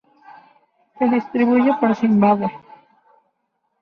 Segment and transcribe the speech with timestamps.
[0.97, 2.49] Se distribuye por Zimbabue.